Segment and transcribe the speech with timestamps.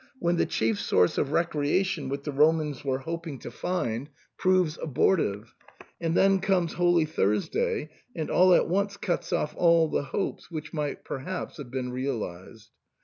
[0.17, 5.53] when the chief source of recreation which the Romans were hoping to find proves abortive,
[5.99, 10.73] and then comes Holy Thursday and all at once cuts off all the hopes which
[10.73, 12.71] might perhaps have been realized.